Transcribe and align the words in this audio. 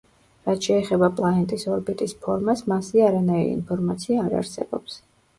რაც 0.49 0.67
შეეხება 0.67 1.09
პლანეტის 1.17 1.65
ორბიტის 1.73 2.15
ფორმას, 2.23 2.63
მასზე 2.73 3.03
არანაირი 3.09 3.51
ინფორმაცია 3.57 4.23
არ 4.23 4.35
არსებობს. 4.41 4.97